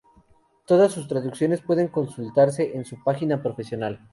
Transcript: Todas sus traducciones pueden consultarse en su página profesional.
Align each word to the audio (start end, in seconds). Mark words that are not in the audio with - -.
Todas 0.65 0.93
sus 0.93 1.07
traducciones 1.07 1.61
pueden 1.61 1.87
consultarse 1.87 2.75
en 2.75 2.85
su 2.85 3.03
página 3.03 3.43
profesional. 3.43 3.99